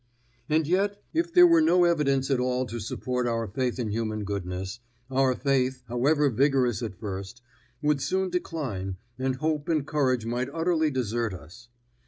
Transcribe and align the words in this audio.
And 0.49 0.65
yet 0.65 0.99
if 1.13 1.31
there 1.31 1.45
were 1.45 1.61
no 1.61 1.83
evidence 1.83 2.31
at 2.31 2.39
all 2.39 2.65
to 2.65 2.79
support 2.79 3.27
our 3.27 3.45
faith 3.47 3.77
in 3.77 3.89
human 3.91 4.23
goodness, 4.23 4.79
our 5.11 5.35
faith, 5.35 5.83
however 5.87 6.31
vigorous 6.31 6.81
at 6.81 6.97
first, 6.97 7.43
would 7.83 8.01
soon 8.01 8.31
decline, 8.31 8.97
and 9.19 9.35
hope 9.35 9.69
and 9.69 9.85
courage 9.85 10.25
might 10.25 10.49
utterly 10.51 10.89
desert 10.89 11.35
us. 11.35 11.69